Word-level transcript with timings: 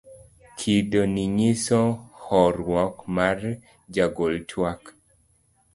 kido 0.57 1.01
ni 1.13 1.23
nyiso 1.37 1.79
horuok 2.25 2.95
mar 3.15 3.37
jagol 3.93 4.33
twak 4.49 4.81